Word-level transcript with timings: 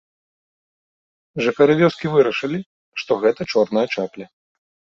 Жыхары 1.49 1.73
вёскі 1.81 2.07
вырашылі, 2.15 2.59
што 3.03 3.21
гэта 3.27 3.41
чорная 3.51 3.87
чапля. 3.95 4.25